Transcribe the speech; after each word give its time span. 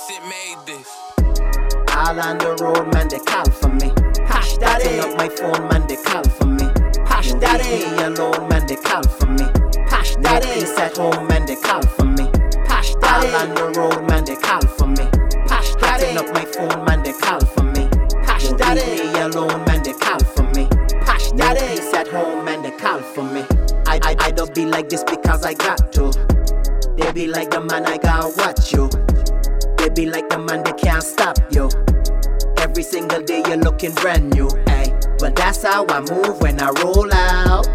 made 0.00 0.56
this. 0.66 0.88
All 1.94 2.18
on 2.18 2.38
the 2.38 2.56
road, 2.62 2.92
man, 2.94 3.08
they 3.08 3.18
call 3.18 3.44
for 3.50 3.68
me. 3.68 3.92
Pash 4.26 4.56
daddy. 4.56 4.84
Picking 4.84 5.00
up 5.00 5.18
my 5.18 5.28
phone, 5.28 5.68
man, 5.68 5.86
they 5.86 5.96
call 5.96 6.24
for 6.24 6.46
me. 6.46 6.66
Pash 7.04 7.28
Won't 7.30 7.42
daddy. 7.42 7.68
leave 7.68 7.92
me 7.92 8.02
alone, 8.04 8.48
man, 8.48 8.66
they 8.66 8.76
call 8.76 9.02
for 9.02 9.26
me. 9.26 9.44
Pash 9.88 10.16
No 10.16 10.22
daddy. 10.22 10.46
peace 10.60 10.78
at 10.78 10.96
home, 10.96 11.26
man, 11.28 11.44
they 11.44 11.56
call 11.56 11.82
for 11.82 12.04
me. 12.06 12.30
Pash 12.64 12.94
All 12.94 13.00
daddy. 13.00 13.34
on 13.34 13.54
the 13.54 13.78
road, 13.78 14.08
man, 14.08 14.24
they 14.24 14.36
call 14.36 14.62
for 14.62 14.86
me. 14.86 15.04
Pash 15.46 15.74
Picking 15.74 16.16
daddy. 16.16 16.16
up 16.16 16.32
my 16.32 16.44
phone, 16.46 16.84
man, 16.86 17.02
they 17.02 17.12
call 17.12 17.40
for 17.44 17.62
me. 17.62 17.88
Pash 18.24 18.44
Won't 18.46 18.58
daddy. 18.58 18.80
leave 18.80 19.12
me 19.12 19.20
alone, 19.20 19.64
man, 19.66 19.82
they 19.82 19.92
call 19.92 20.18
for 20.20 20.44
me. 20.56 20.68
Pash 21.04 21.32
No 21.32 21.52
daddy. 21.52 21.76
peace 21.76 21.92
at 21.92 22.08
home, 22.08 22.44
man, 22.46 22.62
they 22.62 22.70
call 22.72 23.00
for 23.00 23.24
me. 23.24 23.44
I, 23.86 24.00
I, 24.02 24.16
I 24.18 24.30
don't 24.30 24.54
be 24.54 24.64
like 24.64 24.88
this 24.88 25.04
because 25.04 25.44
I 25.44 25.52
got 25.52 25.92
to. 25.92 26.10
They 26.96 27.12
be 27.12 27.26
like 27.26 27.50
the 27.50 27.60
man 27.60 27.84
I 27.84 27.98
got 27.98 28.34
watch 28.38 28.72
you. 28.72 28.88
Be 29.94 30.06
like 30.06 30.30
the 30.30 30.38
man 30.38 30.62
they 30.64 30.72
can't 30.72 31.02
stop 31.02 31.36
you. 31.50 31.68
Every 32.56 32.82
single 32.82 33.20
day 33.20 33.42
you're 33.46 33.58
looking 33.58 33.92
brand 33.92 34.32
new, 34.32 34.48
ay. 34.68 34.98
Well, 35.20 35.32
that's 35.32 35.62
how 35.62 35.84
I 35.86 36.00
move 36.00 36.40
when 36.40 36.58
I 36.60 36.70
roll 36.82 37.12
out. 37.12 37.68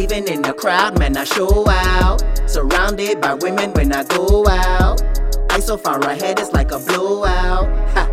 Even 0.00 0.26
in 0.28 0.40
the 0.40 0.54
crowd, 0.54 0.98
man, 0.98 1.18
I 1.18 1.24
show 1.24 1.68
out. 1.68 2.22
Surrounded 2.48 3.20
by 3.20 3.34
women 3.34 3.72
when 3.72 3.92
I 3.92 4.04
go 4.04 4.46
out. 4.48 5.02
I 5.50 5.60
so 5.60 5.76
far 5.76 6.00
ahead, 6.00 6.38
it's 6.38 6.52
like 6.52 6.70
a 6.70 6.78
blowout. 6.78 7.68
Ha. 7.90 8.08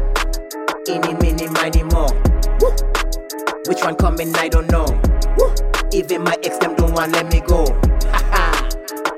Any, 0.90 1.14
mini, 1.14 1.48
miny, 1.48 1.84
more. 1.84 2.12
Woo. 2.60 2.76
Which 3.68 3.82
one 3.84 3.96
coming, 3.96 4.36
I 4.36 4.50
don't 4.50 4.70
know. 4.70 4.86
Woo. 5.38 5.56
Even 5.94 6.24
my 6.24 6.36
ex, 6.44 6.58
them 6.58 6.76
don't 6.76 6.92
want 6.92 7.14
let 7.14 7.32
me 7.32 7.40
go. 7.40 7.64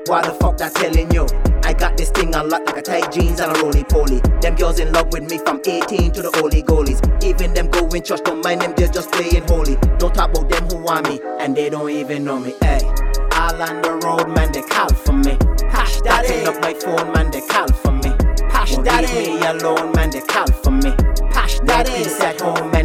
Why 0.08 0.22
the 0.22 0.32
fuck 0.40 0.56
that 0.58 0.74
telling 0.74 1.10
you? 1.12 1.26
I 1.64 1.74
got 1.74 1.96
this 1.98 2.08
thing 2.10 2.34
a 2.34 2.42
lot 2.42 2.64
like 2.64 2.76
a 2.78 2.82
tight 2.82 3.12
jeans 3.12 3.40
and 3.40 3.54
a 3.54 3.60
roly 3.60 3.84
poly. 3.84 4.20
Them 4.40 4.54
girls 4.54 4.80
in 4.80 4.90
love 4.92 5.12
with 5.12 5.30
me 5.30 5.36
from 5.38 5.60
18 5.66 6.12
to 6.12 6.22
the 6.22 6.30
holy 6.40 6.62
goalies. 6.62 6.98
Even 7.22 7.52
them 7.52 7.68
going 7.68 8.02
church 8.02 8.20
don't 8.24 8.42
mind 8.42 8.62
them, 8.62 8.72
they're 8.76 8.88
just 8.88 9.12
playing 9.12 9.46
holy. 9.46 9.76
Don't 9.98 10.14
talk 10.14 10.30
about 10.30 10.48
them 10.48 10.64
who 10.68 10.78
want 10.78 11.08
me, 11.08 11.20
and 11.40 11.54
they 11.54 11.68
don't 11.68 11.90
even 11.90 12.24
know 12.24 12.38
me. 12.38 12.54
Hey, 12.62 12.80
all 13.36 13.60
on 13.60 13.82
the 13.82 14.00
road, 14.04 14.28
man, 14.34 14.50
they 14.52 14.62
call 14.62 14.88
for 14.88 15.12
me. 15.12 15.36
Pash 15.68 16.00
daddy. 16.00 16.44
Up 16.46 16.60
my 16.62 16.72
phone, 16.72 17.12
man, 17.12 17.30
they 17.30 17.42
call 17.42 17.68
for 17.68 17.92
me. 17.92 18.10
Pash 18.48 18.72
Won't 18.72 18.86
daddy. 18.86 19.06
leave 19.12 19.40
me 19.40 19.46
alone, 19.46 19.92
man, 19.92 20.08
they 20.10 20.22
call 20.22 20.46
for 20.64 20.70
me. 20.70 20.92
Pash 21.32 21.58
No 21.60 21.66
daddy. 21.66 21.90
peace 21.92 22.18
at 22.20 22.40
home, 22.40 22.70
man, 22.70 22.77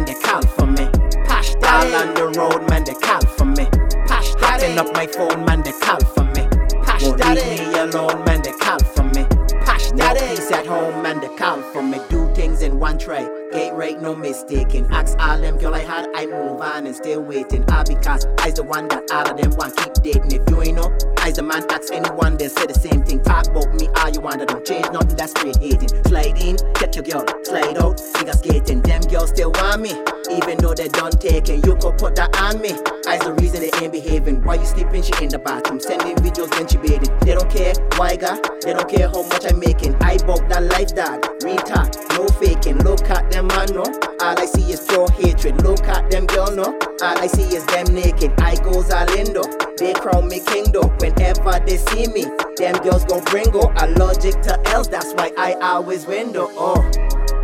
daddy. 7.34 7.62
leave 7.62 7.68
me 7.72 7.78
alone, 7.78 8.24
man, 8.24 8.42
they 8.42 8.52
call 8.52 8.78
for 8.78 9.04
me. 9.04 9.24
Pash 9.64 9.92
No 9.92 10.12
peace 10.14 10.50
at 10.50 10.66
home, 10.66 11.02
man, 11.02 11.20
they 11.20 11.28
call 11.36 11.60
for 11.72 11.82
me. 11.82 11.98
Do 12.08 12.32
things 12.34 12.62
in 12.62 12.78
one 12.78 12.98
try. 12.98 13.28
Ain't 13.52 13.74
right, 13.74 14.00
no 14.00 14.14
mistaking. 14.14 14.86
Ask 14.90 15.18
all 15.18 15.40
them 15.40 15.58
girl 15.58 15.74
I 15.74 15.80
had, 15.80 16.08
I 16.14 16.26
move 16.26 16.60
on 16.60 16.86
and 16.86 16.94
still 16.94 17.22
waiting. 17.22 17.64
All 17.70 17.84
because 17.84 18.26
I's 18.38 18.54
the 18.54 18.64
one 18.64 18.88
that 18.88 19.10
all 19.12 19.30
of 19.30 19.36
them 19.36 19.50
want 19.56 19.76
keep 19.76 19.94
dating. 20.02 20.32
If 20.32 20.50
you 20.50 20.62
ain't 20.62 20.76
know, 20.76 20.96
I's 21.18 21.36
the 21.36 21.42
man, 21.42 21.64
ask 21.70 21.92
anyone, 21.92 22.36
they'll 22.36 22.50
say 22.50 22.66
the 22.66 22.74
same 22.74 23.04
thing. 23.04 23.22
Talk 23.22 23.46
about 23.46 23.72
me 23.74 23.88
all 23.96 24.10
you 24.10 24.20
want, 24.20 24.42
I 24.42 24.44
don't 24.44 24.64
change 24.64 24.90
nothing, 24.90 25.16
that's 25.16 25.32
straight 25.32 25.56
hating. 25.58 25.88
Slide 26.04 26.36
in, 26.40 26.56
get 26.74 26.96
your 26.96 27.04
girl, 27.04 27.24
slide 27.44 27.78
out, 27.78 28.00
figure 28.00 28.32
skating. 28.32 28.82
Them 28.82 29.02
girls 29.02 29.30
still 29.30 29.52
want 29.52 29.82
me, 29.82 29.94
even 30.30 30.58
though 30.58 30.74
they 30.74 30.88
done 30.88 31.12
taking. 31.12 31.62
You 31.64 31.76
could 31.76 31.98
put 31.98 32.16
that 32.16 32.34
on 32.40 32.60
me. 32.60 32.72
I's 33.06 33.20
the 33.20 33.34
reason 33.34 33.60
they 33.60 33.70
ain't 33.82 33.92
behaving. 33.92 34.42
Why 34.42 34.54
you 34.54 34.66
sleeping? 34.66 35.02
She 35.02 35.12
in 35.22 35.28
the 35.28 35.38
bathroom, 35.38 35.80
sending 35.80 36.16
videos 36.16 36.50
when 36.56 36.66
she 36.68 36.78
bathing. 36.78 37.12
They 37.20 37.34
don't 37.34 37.50
care 37.50 37.74
why, 37.96 38.16
God. 38.16 38.40
They 38.62 38.72
don't 38.72 38.88
care 38.88 39.08
how 39.08 39.22
much 39.28 39.44
I'm 39.44 39.58
making. 39.58 39.94
I 40.00 40.16
bought 40.18 40.48
that 40.48 40.64
life, 40.64 40.94
dog. 40.94 41.22
Talk, 41.64 41.94
no 42.16 42.26
faking. 42.40 42.78
Look 42.78 43.08
at 43.10 43.30
them, 43.30 43.46
man, 43.48 43.68
no. 43.72 43.84
All 44.20 44.38
I 44.38 44.46
see 44.46 44.72
is 44.72 44.80
pure 44.86 45.10
hatred. 45.12 45.62
Look 45.62 45.84
at 45.84 46.10
them, 46.10 46.26
girl, 46.26 46.50
no. 46.54 46.64
All 47.02 47.18
I 47.18 47.26
see 47.26 47.54
is 47.54 47.64
them 47.66 47.86
naked. 47.94 48.32
I 48.40 48.56
goes 48.56 48.90
all 48.90 49.10
in. 49.12 49.34
They 49.76 49.92
crown 49.94 50.28
me 50.28 50.40
king 50.40 50.70
though. 50.72 50.88
Whenever 51.00 51.58
they 51.66 51.76
see 51.76 52.06
me, 52.06 52.24
them 52.56 52.76
girls 52.82 53.04
gon' 53.04 53.24
bring 53.24 53.50
go. 53.50 53.72
Allergic 53.78 54.40
to 54.42 54.60
else, 54.68 54.88
that's 54.88 55.12
why 55.14 55.32
I 55.36 55.54
always 55.54 56.06
win. 56.06 56.32
Oh, 56.36 56.76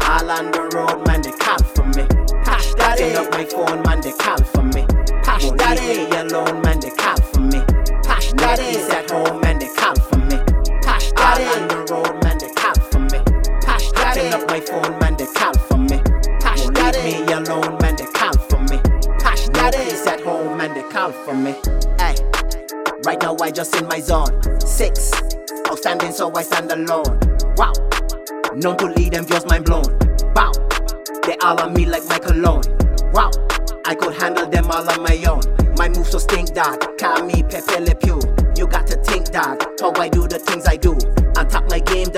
all 0.03 0.31
on 0.31 0.51
the 0.53 0.71
road, 0.75 1.07
man, 1.07 1.23
they 1.23 1.33
call 1.33 1.60
up 3.21 3.31
my 3.33 3.45
phone, 3.45 3.83
man, 3.83 4.01
they 4.01 4.13
call 4.13 4.39
for 4.45 4.63
me. 4.63 4.87
Pash 5.23 5.45
Won't 5.45 5.59
daddy. 5.59 5.81
leave 5.87 6.11
me 6.11 6.17
alone, 6.17 6.63
man, 6.63 6.81
they 6.81 6.91
call 6.91 7.17
for 7.21 7.41
me. 7.41 7.61
Pash 8.05 8.33
No 8.33 8.39
daddy. 8.39 8.63
peace 8.65 8.89
at 8.91 9.11
home, 9.11 9.41
man, 9.41 9.59
they 9.59 9.69
call 9.77 9.95
for 9.97 10.17
me. 10.19 10.37
Pash 10.83 11.13
All 11.17 11.25
on 11.27 11.39
daddy. 11.39 11.67
the 11.69 11.87
road, 11.93 12.23
man, 12.25 12.39
they 12.39 12.49
call 12.55 12.75
for 12.91 12.99
me. 13.01 13.19
Picking 13.95 14.31
daddy. 14.31 14.33
up 14.33 14.49
my 14.49 14.61
phone, 14.61 14.99
man, 15.01 15.17
they 15.17 15.27
call 15.27 15.55
for 15.55 15.77
me. 15.79 15.99
Pash 16.41 16.63
Won't 16.65 16.77
daddy. 16.77 17.03
leave 17.03 17.27
me 17.27 17.33
alone, 17.33 17.79
man, 17.83 17.97
they 17.97 18.07
call 18.07 18.33
for 18.49 18.59
me. 18.61 18.79
Pash 19.21 19.47
No 19.49 19.53
daddy. 19.55 19.77
peace 19.91 20.07
at 20.07 20.21
home, 20.23 20.57
man, 20.57 20.75
they 20.75 20.83
call 20.91 21.13
for 21.13 21.35
me. 21.35 21.53
Hey, 21.99 22.17
right 23.05 23.21
now 23.21 23.37
I 23.43 23.51
just 23.51 23.75
in 23.77 23.87
my 23.87 24.01
zone. 24.01 24.41
Six, 24.61 25.13
outstanding, 25.69 26.13
so 26.13 26.33
I 26.35 26.43
stand 26.43 26.73
alone. 26.73 27.21
Wow, 27.57 27.73
known 28.55 28.77
to 28.79 28.87
lead 28.87 29.13
them, 29.13 29.27
just 29.27 29.47
mind 29.49 29.67
blown. 29.67 29.85
Wow, 30.35 30.53
they 31.27 31.37
all 31.43 31.61
on 31.61 31.75
me 31.75 31.85
like 31.87 32.05
my 32.07 32.19
cologne. 32.19 32.63
Wow, 33.13 33.31
I 33.87 33.97
could 33.97 34.15
handle 34.15 34.47
them 34.47 34.71
all 34.71 34.89
on 34.89 35.03
my 35.03 35.17
own. 35.29 35.43
My 35.77 35.89
moves 35.89 36.11
so 36.11 36.19
stink, 36.19 36.55
dog. 36.55 36.97
Call 36.97 37.25
me 37.25 37.43
Pepe 37.43 37.81
Le 37.81 37.95
Pew. 37.97 38.21
You 38.57 38.69
got 38.69 38.87
to 38.87 38.97
think, 39.03 39.33
dog. 39.33 39.65
How 39.81 39.93
I 39.97 40.09
do 40.09 40.29
the 40.29 40.39
things 40.39 40.65
I 40.67 40.77
do. 40.77 40.97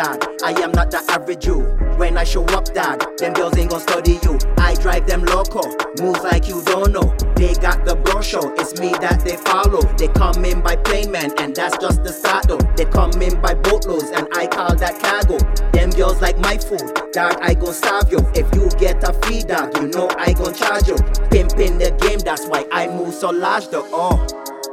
I 0.02 0.50
am 0.62 0.72
not 0.72 0.90
the 0.90 0.98
average 1.10 1.44
Jew. 1.44 1.60
When 1.96 2.16
I 2.16 2.24
show 2.24 2.44
up, 2.46 2.64
dog, 2.74 3.16
them 3.18 3.34
girls 3.34 3.56
ain't 3.56 3.70
gon' 3.70 3.80
study 3.80 4.18
you. 4.22 4.38
I 4.58 4.74
drive 4.74 5.06
them 5.06 5.24
loco. 5.24 5.62
Moves 6.02 6.24
like 6.24 6.48
you 6.48 6.60
don't 6.64 6.90
know. 6.90 7.14
They 7.36 7.54
got 7.54 7.84
the 7.84 7.94
brochure. 7.94 8.52
It's 8.58 8.80
me 8.80 8.90
that 8.98 9.20
they 9.24 9.36
follow. 9.36 9.82
They 9.96 10.08
come 10.08 10.44
in 10.44 10.60
by 10.60 10.76
plane, 10.76 11.12
man, 11.12 11.30
and 11.38 11.54
that's 11.54 11.78
just 11.78 12.02
the 12.02 12.10
though. 12.48 12.58
They 12.76 12.84
come 12.86 13.12
in 13.22 13.40
by 13.40 13.54
boatloads, 13.54 14.10
and 14.10 14.26
I 14.34 14.46
call 14.48 14.74
that 14.74 14.98
cargo. 14.98 15.38
Them 15.70 15.90
girls 15.90 16.20
like 16.20 16.38
my 16.38 16.58
food, 16.58 16.82
dog. 17.12 17.38
I 17.40 17.54
gon' 17.54 17.72
starve 17.72 18.10
you. 18.10 18.18
If 18.34 18.52
you 18.54 18.68
get 18.80 19.06
a 19.08 19.12
free 19.22 19.42
dog, 19.42 19.76
you 19.76 19.86
know 19.88 20.10
I 20.18 20.32
gon' 20.32 20.54
charge 20.54 20.88
you. 20.88 20.96
Pimpin' 21.30 21.78
the 21.78 21.94
game, 22.02 22.18
that's 22.18 22.46
why 22.46 22.66
I 22.72 22.88
move 22.88 23.14
so 23.14 23.30
large, 23.30 23.68
though. 23.68 23.86
Oh, 23.92 24.18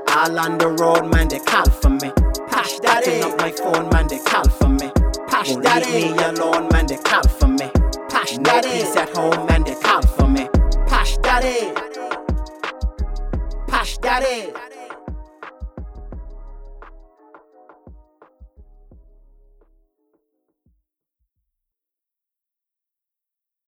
all 0.09 0.39
on 0.39 0.57
the 0.57 0.69
road, 0.81 1.11
man, 1.13 1.27
they 1.27 1.39
call 1.39 1.69
for 1.69 1.89
me. 1.89 2.11
Pash 2.49 2.79
Packing 2.79 3.21
daddy. 3.21 3.21
up 3.21 3.37
my 3.39 3.51
phone, 3.51 3.89
man, 3.89 4.07
they 4.07 4.17
call 4.19 4.49
for 4.49 4.67
me. 4.67 4.68
Pash 5.39 5.55
daddy. 5.55 5.91
Leave 5.91 6.17
me 6.17 6.23
alone, 6.25 6.67
man, 6.73 6.85
they 6.85 6.97
call 6.97 7.23
for 7.23 7.47
me. 7.47 7.71
Pash 8.09 8.35
no 8.35 8.43
daddy. 8.43 8.71
Peace 8.71 8.97
at 8.97 9.07
home, 9.15 9.45
man, 9.45 9.63
they 9.63 9.73
call 9.75 10.01
for 10.01 10.27
me. 10.27 10.49
Pash 10.85 11.15
daddy. 11.19 11.73
pash 13.67 13.97
daddy. 13.99 14.51